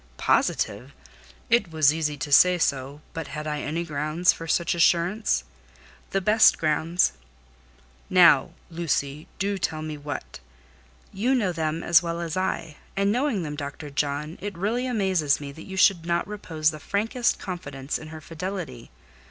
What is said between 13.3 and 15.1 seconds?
them, Dr. John, it really